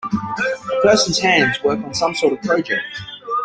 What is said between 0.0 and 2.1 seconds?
A person 's hands work on